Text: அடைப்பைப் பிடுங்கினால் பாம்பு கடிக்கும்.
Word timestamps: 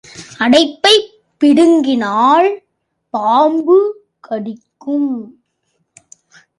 அடைப்பைப் 0.39 1.09
பிடுங்கினால் 1.37 2.61
பாம்பு 3.09 3.77
கடிக்கும். 4.19 5.11